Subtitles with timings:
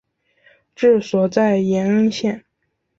[0.75, 2.43] 治所在延恩县。